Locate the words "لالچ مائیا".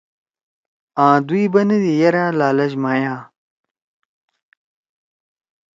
2.37-3.15